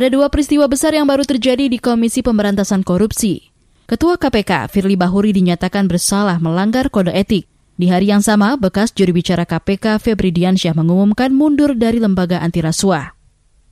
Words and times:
Ada 0.00 0.16
dua 0.16 0.32
peristiwa 0.32 0.64
besar 0.64 0.96
yang 0.96 1.04
baru 1.04 1.28
terjadi 1.28 1.68
di 1.68 1.76
Komisi 1.76 2.24
Pemberantasan 2.24 2.80
Korupsi. 2.80 3.52
Ketua 3.84 4.16
KPK, 4.16 4.72
Firly 4.72 4.96
Bahuri 4.96 5.28
dinyatakan 5.36 5.92
bersalah 5.92 6.40
melanggar 6.40 6.88
kode 6.88 7.12
etik. 7.12 7.44
Di 7.76 7.84
hari 7.92 8.08
yang 8.08 8.24
sama, 8.24 8.56
bekas 8.56 8.96
juri 8.96 9.12
bicara 9.12 9.44
KPK 9.44 10.00
Febri 10.00 10.32
Diansyah 10.32 10.72
mengumumkan 10.72 11.36
mundur 11.36 11.76
dari 11.76 12.00
lembaga 12.00 12.40
anti 12.40 12.64
rasuah. 12.64 13.12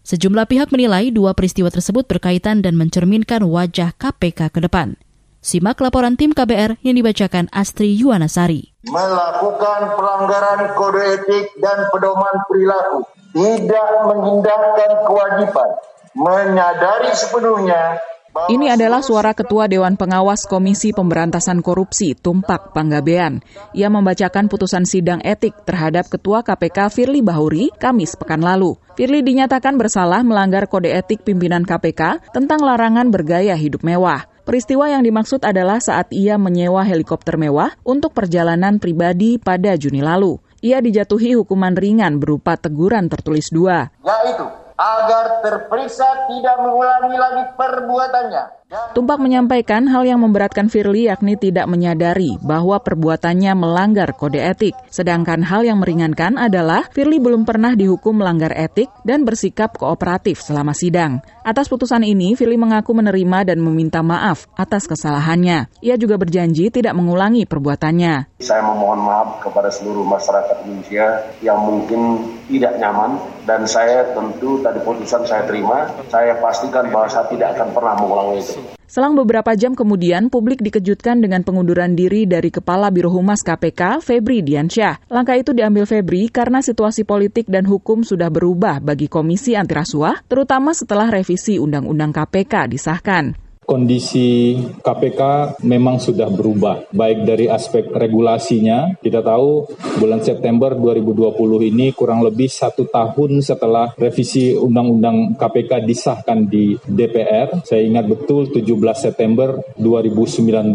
Sejumlah 0.05 0.45
pihak 0.45 0.69
menilai 0.69 1.09
dua 1.09 1.33
peristiwa 1.33 1.73
tersebut 1.73 2.05
berkaitan 2.05 2.61
dan 2.61 2.77
mencerminkan 2.77 3.49
wajah 3.49 3.97
KPK 3.97 4.53
ke 4.53 4.61
depan. 4.61 5.01
Simak 5.41 5.81
laporan 5.81 6.21
tim 6.21 6.37
KBR 6.37 6.77
yang 6.85 7.01
dibacakan 7.01 7.49
Astri 7.57 7.97
Yuwanasari. 7.97 8.77
Melakukan 8.85 9.97
pelanggaran 9.97 10.77
kode 10.77 11.09
etik 11.09 11.57
dan 11.57 11.89
pedoman 11.89 12.37
perilaku, 12.53 13.01
tidak 13.33 13.89
mengindahkan 14.13 14.91
kewajiban, 15.09 15.73
menyadari 16.15 17.13
sepenuhnya 17.13 17.99
ini 18.47 18.71
adalah 18.71 19.03
suara 19.03 19.35
Ketua 19.35 19.67
Dewan 19.67 19.99
Pengawas 19.99 20.47
Komisi 20.47 20.95
Pemberantasan 20.95 21.59
Korupsi, 21.59 22.15
Tumpak 22.15 22.71
Panggabean. 22.71 23.43
Ia 23.75 23.91
membacakan 23.91 24.47
putusan 24.47 24.87
sidang 24.87 25.19
etik 25.27 25.67
terhadap 25.67 26.07
Ketua 26.07 26.47
KPK 26.47 26.93
Firly 26.95 27.19
Bahuri 27.19 27.75
Kamis 27.83 28.15
pekan 28.15 28.47
lalu. 28.47 28.79
Firly 28.95 29.27
dinyatakan 29.27 29.75
bersalah 29.75 30.23
melanggar 30.23 30.71
kode 30.71 30.95
etik 30.95 31.27
pimpinan 31.27 31.67
KPK 31.67 32.31
tentang 32.31 32.63
larangan 32.63 33.11
bergaya 33.11 33.59
hidup 33.59 33.83
mewah. 33.83 34.31
Peristiwa 34.47 34.87
yang 34.87 35.03
dimaksud 35.03 35.43
adalah 35.45 35.83
saat 35.83 36.09
ia 36.15 36.39
menyewa 36.39 36.81
helikopter 36.87 37.37
mewah 37.37 37.75
untuk 37.85 38.15
perjalanan 38.15 38.79
pribadi 38.79 39.37
pada 39.37 39.75
Juni 39.75 40.01
lalu. 40.01 40.39
Ia 40.63 40.79
dijatuhi 40.79 41.37
hukuman 41.37 41.75
ringan 41.75 42.17
berupa 42.23 42.55
teguran 42.57 43.13
tertulis 43.13 43.53
dua. 43.53 43.93
Yaitu 44.01 44.68
agar 44.79 45.43
terperiksa 45.43 46.31
tidak 46.31 46.57
mengulangi 46.63 47.19
lagi 47.19 47.45
perbuatannya. 47.59 48.58
Tumpak 48.69 49.17
menyampaikan 49.17 49.89
hal 49.89 50.05
yang 50.05 50.21
memberatkan 50.21 50.69
Firly 50.69 51.09
yakni 51.09 51.41
tidak 51.41 51.65
menyadari 51.73 52.37
bahwa 52.45 52.77
perbuatannya 52.77 53.57
melanggar 53.57 54.13
kode 54.13 54.45
etik. 54.45 54.77
Sedangkan 54.93 55.41
hal 55.41 55.65
yang 55.65 55.81
meringankan 55.81 56.37
adalah 56.37 56.85
Firly 56.93 57.17
belum 57.17 57.49
pernah 57.49 57.73
dihukum 57.73 58.21
melanggar 58.21 58.53
etik 58.53 58.93
dan 59.09 59.25
bersikap 59.25 59.73
kooperatif 59.73 60.45
selama 60.45 60.77
sidang. 60.77 61.25
Atas 61.49 61.73
putusan 61.73 62.05
ini, 62.05 62.37
Firly 62.37 62.61
mengaku 62.61 62.93
menerima 62.93 63.49
dan 63.49 63.65
meminta 63.65 64.05
maaf 64.05 64.45
atas 64.53 64.85
kesalahannya. 64.85 65.73
Ia 65.81 65.97
juga 65.97 66.21
berjanji 66.21 66.69
tidak 66.69 66.93
mengulangi 66.93 67.49
perbuatannya. 67.49 68.37
Saya 68.45 68.61
memohon 68.69 69.01
maaf 69.01 69.41
kepada 69.41 69.73
seluruh 69.73 70.05
masyarakat 70.05 70.69
Indonesia 70.69 71.25
yang 71.41 71.57
mungkin 71.65 72.21
tidak 72.53 72.77
nyaman 72.77 73.17
dan 73.49 73.65
saya 73.65 74.13
tentu 74.13 74.61
tadi 74.61 74.77
putusan 74.85 75.25
saya 75.25 75.49
terima, 75.49 75.89
saya 76.13 76.37
pastikan 76.37 76.93
bahwa 76.93 77.09
saya 77.09 77.25
tidak 77.33 77.57
akan 77.57 77.73
pernah 77.73 77.97
mengulangi 77.97 78.45
itu. 78.45 78.58
Selang 78.89 79.13
beberapa 79.13 79.53
jam 79.53 79.77
kemudian, 79.77 80.33
publik 80.33 80.65
dikejutkan 80.65 81.21
dengan 81.21 81.45
pengunduran 81.45 81.93
diri 81.93 82.25
dari 82.25 82.49
Kepala 82.49 82.89
Biro 82.89 83.13
Humas 83.13 83.45
KPK, 83.45 84.01
Febri 84.01 84.41
Diansyah. 84.41 85.13
Langkah 85.13 85.37
itu 85.37 85.53
diambil 85.53 85.85
Febri 85.85 86.33
karena 86.33 86.65
situasi 86.65 87.05
politik 87.05 87.47
dan 87.53 87.69
hukum 87.69 88.01
sudah 88.01 88.33
berubah 88.33 88.81
bagi 88.81 89.07
Komisi 89.13 89.53
Antirasuah, 89.53 90.25
terutama 90.25 90.73
setelah 90.73 91.13
revisi 91.13 91.61
Undang-Undang 91.61 92.17
KPK 92.17 92.73
disahkan 92.73 93.48
kondisi 93.69 94.57
KPK 94.81 95.21
memang 95.69 96.01
sudah 96.01 96.33
berubah, 96.33 96.89
baik 96.89 97.29
dari 97.29 97.53
aspek 97.53 97.93
regulasinya. 97.93 98.97
Kita 98.97 99.21
tahu 99.21 99.69
bulan 100.01 100.25
September 100.25 100.73
2020 100.73 101.69
ini 101.69 101.93
kurang 101.93 102.25
lebih 102.25 102.49
satu 102.49 102.89
tahun 102.89 103.45
setelah 103.45 103.93
revisi 104.01 104.57
Undang-Undang 104.57 105.37
KPK 105.37 105.85
disahkan 105.85 106.49
di 106.49 106.81
DPR. 106.81 107.61
Saya 107.69 107.85
ingat 107.85 108.09
betul 108.09 108.49
17 108.49 108.73
September 108.97 109.61
2019 109.77 110.73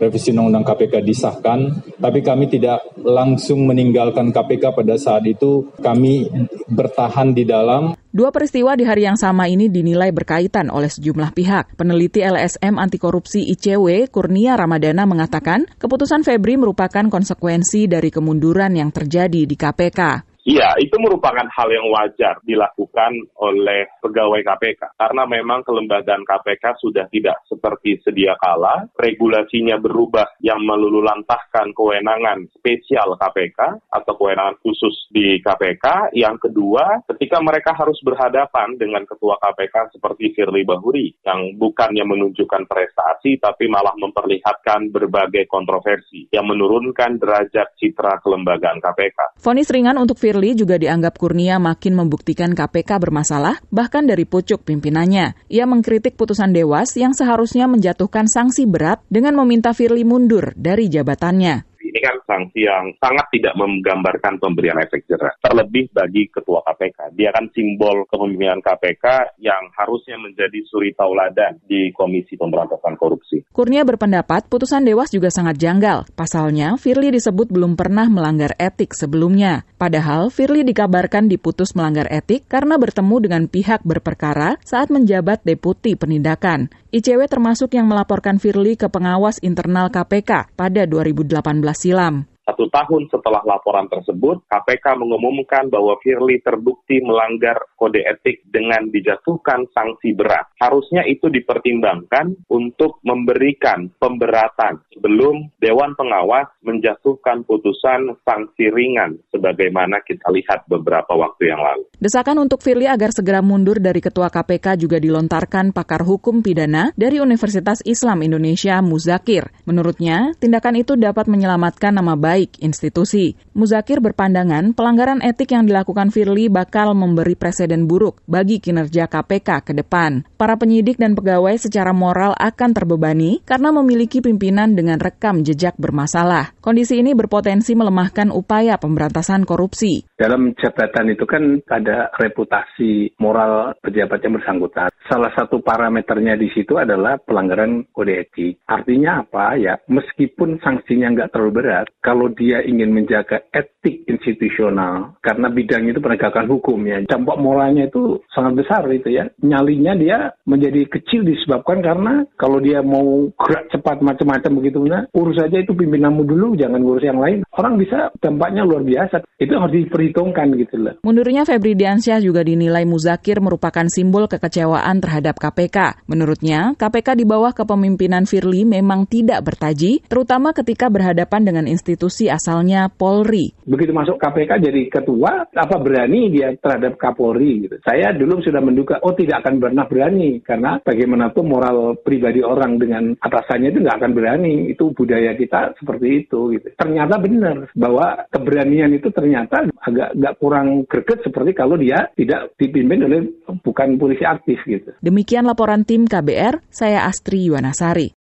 revisi 0.00 0.32
Undang-Undang 0.32 0.64
KPK 0.64 0.94
disahkan, 1.04 1.60
tapi 2.00 2.24
kami 2.24 2.48
tidak 2.48 2.88
langsung 3.04 3.68
meninggalkan 3.68 4.32
KPK 4.32 4.72
pada 4.72 4.96
saat 4.96 5.28
itu. 5.28 5.68
Kami 5.84 6.32
bertahan 6.72 7.36
di 7.36 7.44
dalam 7.44 7.99
Dua 8.10 8.34
peristiwa 8.34 8.74
di 8.74 8.82
hari 8.82 9.06
yang 9.06 9.14
sama 9.14 9.46
ini 9.46 9.70
dinilai 9.70 10.10
berkaitan 10.10 10.66
oleh 10.66 10.90
sejumlah 10.90 11.30
pihak. 11.30 11.78
Peneliti 11.78 12.26
LSM 12.26 12.74
Anti 12.74 12.98
Korupsi 12.98 13.46
ICW, 13.54 14.10
Kurnia 14.10 14.58
Ramadana 14.58 15.06
mengatakan, 15.06 15.62
keputusan 15.78 16.26
Febri 16.26 16.58
merupakan 16.58 17.06
konsekuensi 17.06 17.86
dari 17.86 18.10
kemunduran 18.10 18.74
yang 18.74 18.90
terjadi 18.90 19.46
di 19.46 19.54
KPK. 19.54 20.29
Iya, 20.50 20.74
itu 20.82 20.98
merupakan 20.98 21.46
hal 21.46 21.68
yang 21.70 21.86
wajar 21.94 22.42
dilakukan 22.42 23.14
oleh 23.38 23.86
pegawai 24.02 24.42
KPK. 24.42 24.98
Karena 24.98 25.22
memang 25.22 25.62
kelembagaan 25.62 26.26
KPK 26.26 26.74
sudah 26.82 27.06
tidak 27.06 27.38
seperti 27.46 28.02
sedia 28.02 28.34
kala, 28.34 28.90
regulasinya 28.98 29.78
berubah 29.78 30.26
yang 30.42 30.58
melululantahkan 30.66 31.70
kewenangan 31.70 32.50
spesial 32.50 33.14
KPK 33.14 33.78
atau 33.94 34.12
kewenangan 34.18 34.58
khusus 34.58 35.06
di 35.14 35.38
KPK. 35.38 36.18
Yang 36.18 36.50
kedua, 36.50 37.06
ketika 37.14 37.38
mereka 37.38 37.70
harus 37.78 38.02
berhadapan 38.02 38.74
dengan 38.74 39.06
ketua 39.06 39.38
KPK 39.38 39.94
seperti 39.94 40.34
Firly 40.34 40.66
Bahuri, 40.66 41.14
yang 41.22 41.54
bukannya 41.62 42.02
menunjukkan 42.02 42.66
prestasi, 42.66 43.38
tapi 43.38 43.70
malah 43.70 43.94
memperlihatkan 43.94 44.90
berbagai 44.90 45.46
kontroversi 45.46 46.26
yang 46.34 46.50
menurunkan 46.50 47.22
derajat 47.22 47.78
citra 47.78 48.18
kelembagaan 48.18 48.82
KPK. 48.82 49.38
Fonis 49.38 49.70
ringan 49.70 49.94
untuk 49.94 50.18
Firly 50.18 50.39
juga 50.56 50.80
dianggap 50.80 51.20
Kurnia 51.20 51.60
makin 51.60 51.94
membuktikan 51.94 52.56
KPK 52.56 52.98
bermasalah, 52.98 53.60
bahkan 53.68 54.08
dari 54.08 54.24
pucuk 54.26 54.64
pimpinannya. 54.64 55.36
Ia 55.52 55.64
mengkritik 55.68 56.16
putusan 56.16 56.56
Dewas 56.56 56.96
yang 56.96 57.12
seharusnya 57.12 57.68
menjatuhkan 57.68 58.26
sanksi 58.26 58.64
berat 58.64 59.04
dengan 59.12 59.36
meminta 59.38 59.76
Firly 59.76 60.02
mundur 60.02 60.56
dari 60.58 60.90
jabatannya 60.90 61.69
kan 62.00 62.16
sanksi 62.24 62.66
yang 62.66 62.90
sangat 62.98 63.28
tidak 63.30 63.54
menggambarkan 63.54 64.40
pemberian 64.40 64.80
efek 64.80 65.04
jerah. 65.06 65.36
Terlebih 65.38 65.92
bagi 65.92 66.26
ketua 66.32 66.64
KPK. 66.64 67.14
Dia 67.14 67.30
kan 67.30 67.52
simbol 67.52 68.08
kepemimpinan 68.08 68.64
KPK 68.64 69.36
yang 69.44 69.70
harusnya 69.76 70.16
menjadi 70.16 70.58
suri 70.66 70.96
tauladan 70.96 71.60
di 71.64 71.92
Komisi 71.92 72.34
Pemberantasan 72.40 72.96
Korupsi. 72.96 73.44
Kurnia 73.52 73.84
berpendapat 73.84 74.48
putusan 74.48 74.82
Dewas 74.88 75.12
juga 75.12 75.28
sangat 75.28 75.60
janggal. 75.60 76.08
Pasalnya, 76.16 76.80
Firly 76.80 77.12
disebut 77.12 77.52
belum 77.52 77.76
pernah 77.76 78.08
melanggar 78.08 78.56
etik 78.56 78.96
sebelumnya. 78.96 79.68
Padahal, 79.76 80.32
Firly 80.32 80.64
dikabarkan 80.64 81.28
diputus 81.28 81.76
melanggar 81.76 82.08
etik 82.08 82.48
karena 82.48 82.80
bertemu 82.80 83.16
dengan 83.20 83.42
pihak 83.46 83.84
berperkara 83.84 84.56
saat 84.64 84.88
menjabat 84.88 85.44
deputi 85.44 85.94
penindakan. 85.94 86.72
ICW 86.90 87.30
termasuk 87.30 87.70
yang 87.78 87.86
melaporkan 87.86 88.42
Firly 88.42 88.74
ke 88.74 88.90
pengawas 88.90 89.38
internal 89.46 89.94
KPK 89.94 90.50
pada 90.58 90.82
2018 90.90 91.38
silam 91.74 91.89
silam. 91.90 92.29
Satu 92.50 92.66
tahun 92.66 93.06
setelah 93.06 93.46
laporan 93.46 93.86
tersebut, 93.86 94.42
KPK 94.50 94.98
mengumumkan 94.98 95.70
bahwa 95.70 95.94
Firly 96.02 96.42
terbukti 96.42 96.98
melanggar 96.98 97.62
kode 97.78 98.02
etik 98.02 98.42
dengan 98.50 98.90
dijatuhkan 98.90 99.70
sanksi 99.70 100.18
berat. 100.18 100.50
Harusnya 100.58 101.06
itu 101.06 101.30
dipertimbangkan 101.30 102.50
untuk 102.50 102.98
memberikan 103.06 103.86
pemberatan 104.02 104.82
sebelum 104.90 105.46
Dewan 105.62 105.94
Pengawas 105.94 106.50
menjatuhkan 106.66 107.46
putusan 107.46 108.18
sanksi 108.26 108.66
ringan 108.74 109.22
sebagaimana 109.30 110.02
kita 110.02 110.26
lihat 110.34 110.66
beberapa 110.66 111.14
waktu 111.14 111.54
yang 111.54 111.62
lalu. 111.62 111.86
Desakan 112.02 112.42
untuk 112.42 112.66
Firly 112.66 112.90
agar 112.90 113.14
segera 113.14 113.46
mundur 113.46 113.78
dari 113.78 114.02
Ketua 114.02 114.26
KPK 114.26 114.74
juga 114.74 114.98
dilontarkan 114.98 115.70
pakar 115.70 116.02
hukum 116.02 116.42
pidana 116.42 116.90
dari 116.98 117.22
Universitas 117.22 117.78
Islam 117.86 118.26
Indonesia 118.26 118.82
Muzakir. 118.82 119.54
Menurutnya, 119.70 120.34
tindakan 120.42 120.82
itu 120.82 120.98
dapat 120.98 121.30
menyelamatkan 121.30 121.94
nama 121.94 122.18
baik 122.18 122.39
baik 122.40 122.56
institusi. 122.64 123.36
Muzakir 123.52 124.00
berpandangan 124.00 124.72
pelanggaran 124.72 125.20
etik 125.20 125.52
yang 125.52 125.68
dilakukan 125.68 126.08
Firly 126.08 126.48
bakal 126.48 126.96
memberi 126.96 127.36
presiden 127.36 127.84
buruk 127.84 128.24
bagi 128.24 128.64
kinerja 128.64 129.12
KPK 129.12 129.68
ke 129.68 129.72
depan. 129.76 130.24
Para 130.40 130.56
penyidik 130.56 130.96
dan 130.96 131.12
pegawai 131.12 131.60
secara 131.60 131.92
moral 131.92 132.32
akan 132.40 132.72
terbebani 132.72 133.44
karena 133.44 133.68
memiliki 133.76 134.24
pimpinan 134.24 134.72
dengan 134.72 134.96
rekam 134.96 135.44
jejak 135.44 135.76
bermasalah. 135.76 136.56
Kondisi 136.64 136.96
ini 136.96 137.12
berpotensi 137.12 137.76
melemahkan 137.76 138.32
upaya 138.32 138.80
pemberantasan 138.80 139.44
korupsi. 139.44 140.08
Dalam 140.16 140.56
jabatan 140.56 141.12
itu 141.12 141.28
kan 141.28 141.60
ada 141.68 142.08
reputasi 142.16 143.20
moral 143.20 143.76
pejabat 143.84 144.24
yang 144.24 144.40
bersangkutan. 144.40 144.88
Salah 145.12 145.28
satu 145.36 145.60
parameternya 145.60 146.40
di 146.40 146.48
situ 146.56 146.80
adalah 146.80 147.20
pelanggaran 147.20 147.84
kode 147.92 148.14
etik. 148.16 148.64
Artinya 148.64 149.20
apa 149.26 149.60
ya? 149.60 149.76
Meskipun 149.92 150.62
sanksinya 150.64 151.12
nggak 151.12 151.36
terlalu 151.36 151.52
berat, 151.52 151.90
kalau 151.98 152.29
dia 152.34 152.62
ingin 152.64 152.92
menjaga 152.92 153.42
etik 153.50 154.06
institusional, 154.06 155.16
karena 155.24 155.48
bidang 155.48 155.88
itu 155.88 155.98
penegakan 156.02 156.46
hukum 156.50 156.80
ya, 156.86 157.02
dampak 157.06 157.36
moralnya 157.40 157.88
itu 157.88 158.20
sangat 158.32 158.64
besar 158.64 158.84
itu 158.92 159.08
ya. 159.10 159.28
Nyalinya 159.40 159.92
dia 159.96 160.18
menjadi 160.44 160.86
kecil 160.90 161.24
disebabkan 161.24 161.80
karena 161.80 162.24
kalau 162.36 162.60
dia 162.60 162.84
mau 162.84 163.28
gerak 163.34 163.70
cepat 163.72 164.02
macam-macam 164.04 164.52
begitu, 164.60 164.82
nah, 164.84 165.06
urus 165.14 165.38
saja 165.40 165.60
itu 165.60 165.72
pimpinanmu 165.72 166.22
dulu, 166.26 166.58
jangan 166.58 166.80
urus 166.82 167.04
yang 167.04 167.20
lain. 167.20 167.46
Orang 167.56 167.80
bisa 167.80 168.12
dampaknya 168.20 168.66
luar 168.66 168.84
biasa. 168.84 169.22
Itu 169.40 169.56
harus 169.56 169.72
diperhitungkan 169.72 170.52
gitu 170.60 170.76
loh. 170.76 170.94
Mundurnya 171.00 171.48
Febri 171.48 171.72
Diansyah 171.72 172.20
juga 172.20 172.44
dinilai 172.44 172.84
Muzakir 172.84 173.40
merupakan 173.40 173.88
simbol 173.88 174.28
kekecewaan 174.28 175.00
terhadap 175.00 175.40
KPK. 175.40 176.04
Menurutnya, 176.08 176.76
KPK 176.76 177.16
di 177.16 177.24
bawah 177.24 177.56
kepemimpinan 177.56 178.28
Firly 178.28 178.68
memang 178.68 179.08
tidak 179.08 179.40
bertaji, 179.44 180.04
terutama 180.06 180.52
ketika 180.52 180.92
berhadapan 180.92 181.48
dengan 181.48 181.64
institusi 182.10 182.26
asalnya 182.26 182.90
Polri. 182.90 183.54
Begitu 183.62 183.94
masuk 183.94 184.18
KPK 184.18 184.58
jadi 184.66 184.82
ketua, 184.90 185.46
apa 185.46 185.76
berani 185.78 186.26
dia 186.34 186.50
terhadap 186.58 186.98
Kapolri 186.98 187.70
gitu. 187.70 187.78
Saya 187.86 188.10
dulu 188.10 188.42
sudah 188.42 188.58
menduga, 188.58 188.98
oh 189.06 189.14
tidak 189.14 189.46
akan 189.46 189.62
pernah 189.62 189.86
berani, 189.86 190.42
karena 190.42 190.82
bagaimanapun 190.82 191.46
moral 191.46 191.94
pribadi 192.02 192.42
orang 192.42 192.82
dengan 192.82 193.14
atasannya 193.22 193.70
itu 193.70 193.78
nggak 193.86 193.98
akan 194.02 194.12
berani. 194.12 194.54
Itu 194.74 194.90
budaya 194.90 195.38
kita 195.38 195.78
seperti 195.78 196.26
itu. 196.26 196.58
Gitu. 196.58 196.74
Ternyata 196.74 197.14
benar 197.22 197.70
bahwa 197.78 198.26
keberanian 198.34 198.90
itu 198.90 199.14
ternyata 199.14 199.70
agak 199.86 200.18
nggak 200.18 200.34
kurang 200.42 200.82
greget 200.90 201.22
seperti 201.22 201.54
kalau 201.54 201.78
dia 201.78 202.10
tidak 202.18 202.50
dipimpin 202.58 203.06
oleh 203.06 203.22
bukan 203.62 203.94
polisi 204.02 204.26
aktif 204.26 204.58
gitu. 204.66 204.90
Demikian 204.98 205.46
laporan 205.46 205.86
tim 205.86 206.10
KBR, 206.10 206.58
saya 206.74 207.06
Astri 207.06 207.46
Yuwanasari. 207.46 208.19